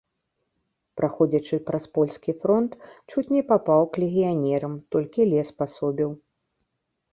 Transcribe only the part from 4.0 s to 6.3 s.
легіянерам, толькі лес пасобіў.